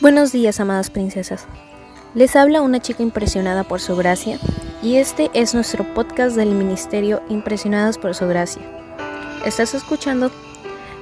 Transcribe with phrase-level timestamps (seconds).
[0.00, 1.46] Buenos días, amadas princesas.
[2.14, 4.38] Les habla una chica impresionada por su gracia
[4.82, 8.60] y este es nuestro podcast del Ministerio Impresionadas por su gracia.
[9.46, 10.32] Estás escuchando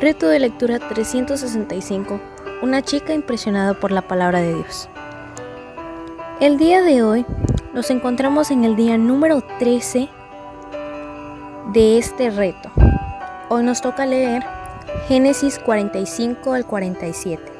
[0.00, 2.20] Reto de Lectura 365,
[2.62, 4.88] una chica impresionada por la palabra de Dios.
[6.40, 7.26] El día de hoy
[7.74, 10.08] nos encontramos en el día número 13
[11.72, 12.70] de este reto.
[13.48, 14.44] Hoy nos toca leer
[15.08, 17.55] Génesis 45 al 47.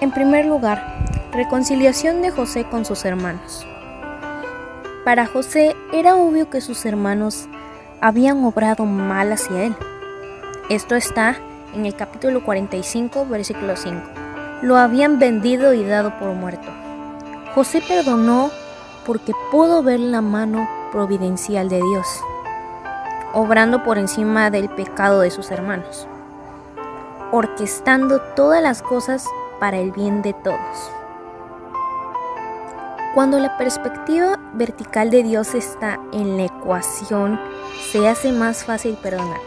[0.00, 3.66] En primer lugar, reconciliación de José con sus hermanos.
[5.04, 7.48] Para José era obvio que sus hermanos
[8.00, 9.76] habían obrado mal hacia él.
[10.68, 11.36] Esto está
[11.74, 14.00] en el capítulo 45, versículo 5.
[14.62, 16.68] Lo habían vendido y dado por muerto.
[17.54, 18.50] José perdonó
[19.06, 22.06] porque pudo ver la mano providencial de Dios
[23.32, 26.06] obrando por encima del pecado de sus hermanos,
[27.32, 29.26] orquestando todas las cosas
[29.60, 30.90] para el bien de todos.
[33.14, 37.40] Cuando la perspectiva vertical de Dios está en la ecuación,
[37.90, 39.40] se hace más fácil perdonar.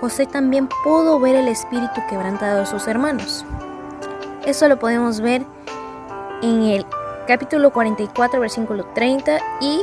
[0.00, 3.44] José también pudo ver el espíritu quebrantado de sus hermanos.
[4.44, 5.44] Eso lo podemos ver
[6.42, 6.86] en el
[7.26, 9.80] capítulo 44, versículo 30 y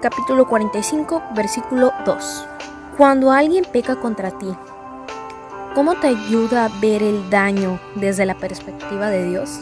[0.00, 2.46] capítulo 45, versículo 2.
[2.96, 4.48] Cuando alguien peca contra ti,
[5.74, 9.60] ¿cómo te ayuda a ver el daño desde la perspectiva de Dios?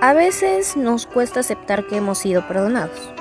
[0.00, 3.12] A veces nos cuesta aceptar que hemos sido perdonados.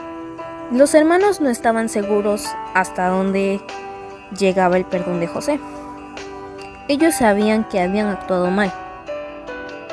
[0.71, 3.61] Los hermanos no estaban seguros hasta dónde
[4.37, 5.59] llegaba el perdón de José.
[6.87, 8.73] Ellos sabían que habían actuado mal.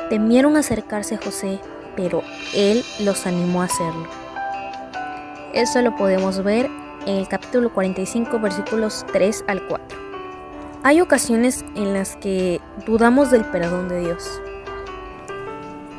[0.09, 1.59] Temieron acercarse a José,
[1.95, 2.23] pero
[2.55, 4.07] él los animó a hacerlo.
[5.53, 6.69] Eso lo podemos ver
[7.05, 10.08] en el capítulo 45 versículos 3 al 4.
[10.81, 14.41] Hay ocasiones en las que dudamos del perdón de Dios.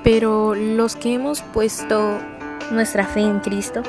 [0.03, 2.17] Pero los que hemos puesto
[2.71, 3.83] nuestra fe en Cristo,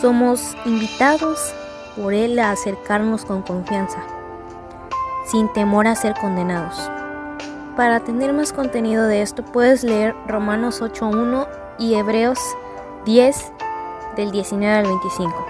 [0.00, 1.52] somos invitados
[1.96, 3.98] por Él a acercarnos con confianza,
[5.24, 6.88] sin temor a ser condenados.
[7.76, 11.48] Para tener más contenido de esto puedes leer Romanos 8.1
[11.80, 12.38] y Hebreos
[13.04, 13.52] 10
[14.14, 15.46] del 19 al 25.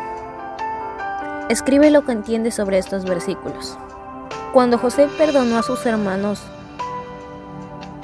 [1.50, 3.78] Escribe lo que entiendes sobre estos versículos.
[4.56, 6.41] Cuando José perdonó a sus hermanos,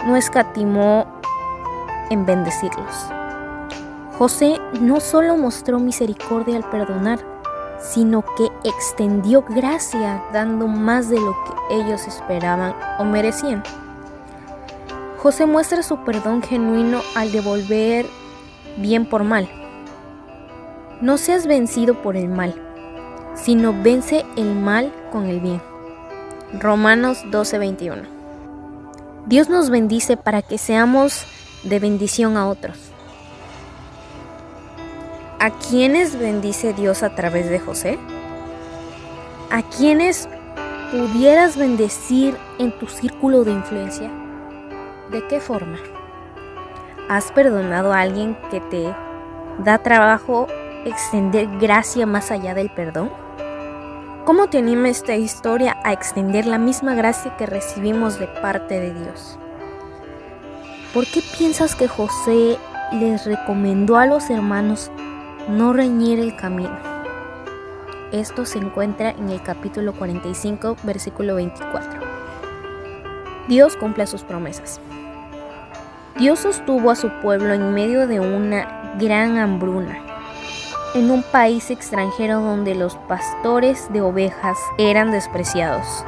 [0.04, 1.06] no escatimó
[2.10, 2.94] en bendecirlos.
[4.18, 7.20] José no solo mostró misericordia al perdonar,
[7.80, 13.62] sino que extendió gracia dando más de lo que ellos esperaban o merecían.
[15.22, 18.04] José muestra su perdón genuino al devolver
[18.76, 19.48] bien por mal.
[21.00, 22.54] No seas vencido por el mal,
[23.36, 25.71] sino vence el mal con el bien.
[26.58, 28.02] Romanos 12:21.
[29.26, 31.24] Dios nos bendice para que seamos
[31.64, 32.76] de bendición a otros.
[35.38, 37.98] ¿A quiénes bendice Dios a través de José?
[39.50, 40.28] ¿A quiénes
[40.90, 44.10] pudieras bendecir en tu círculo de influencia?
[45.10, 45.78] ¿De qué forma?
[47.08, 48.94] ¿Has perdonado a alguien que te
[49.64, 50.48] da trabajo
[50.84, 53.21] extender gracia más allá del perdón?
[54.24, 58.94] ¿Cómo te anima esta historia a extender la misma gracia que recibimos de parte de
[58.94, 59.36] Dios?
[60.94, 62.56] ¿Por qué piensas que José
[62.92, 64.92] les recomendó a los hermanos
[65.48, 66.70] no reñir el camino?
[68.12, 72.00] Esto se encuentra en el capítulo 45, versículo 24.
[73.48, 74.80] Dios cumple sus promesas.
[76.16, 80.11] Dios sostuvo a su pueblo en medio de una gran hambruna
[80.94, 86.04] en un país extranjero donde los pastores de ovejas eran despreciados.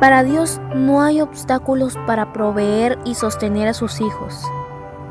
[0.00, 4.42] Para Dios no hay obstáculos para proveer y sostener a sus hijos.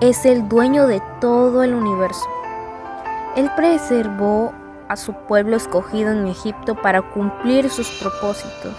[0.01, 2.25] Es el dueño de todo el universo.
[3.35, 4.53] Él preservó
[4.87, 8.73] a su pueblo escogido en Egipto para cumplir sus propósitos.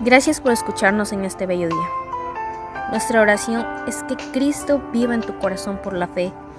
[0.00, 1.88] Gracias por escucharnos en este bello día.
[2.90, 6.32] Nuestra oración es que Cristo viva en tu corazón por la fe